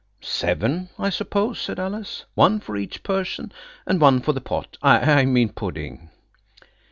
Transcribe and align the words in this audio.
"Seven, 0.23 0.89
I 0.97 1.11
suppose," 1.11 1.59
said 1.59 1.79
Alice; 1.79 2.25
"one 2.33 2.59
for 2.59 2.75
each 2.75 3.03
person 3.03 3.51
and 3.85 4.01
one 4.01 4.19
for 4.19 4.33
the 4.33 4.41
pot–I 4.41 5.25
mean 5.25 5.49
pudding." 5.49 6.09